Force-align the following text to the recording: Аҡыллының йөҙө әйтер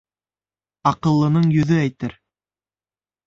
Аҡыллының 0.91 1.45
йөҙө 1.57 1.77
әйтер 1.83 2.17